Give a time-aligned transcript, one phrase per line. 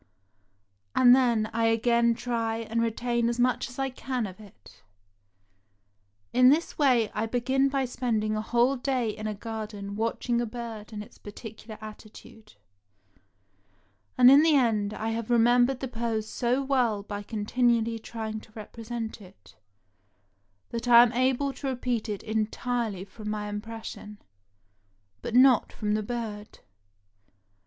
[0.95, 4.81] And then I again try and retain as much as I can of it.
[6.33, 10.47] In this way I began by spending a whole day in a garden watching a
[10.47, 12.55] bird and its particular attitude,
[14.17, 18.51] and in the end I have remembered the pose so well by continually trying to
[18.55, 19.55] represent it,
[20.71, 24.17] that I am able to repeat it entirely from my impression—
[25.21, 26.57] but not from the bird.